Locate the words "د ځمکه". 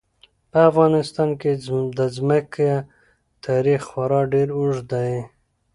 1.97-2.69